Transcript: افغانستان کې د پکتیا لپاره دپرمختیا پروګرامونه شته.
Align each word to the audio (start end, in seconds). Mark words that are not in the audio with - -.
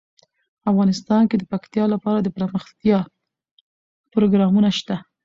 افغانستان 0.69 1.21
کې 1.29 1.35
د 1.39 1.43
پکتیا 1.51 1.85
لپاره 1.93 2.19
دپرمختیا 2.21 2.99
پروګرامونه 4.13 4.69
شته. 4.77 4.95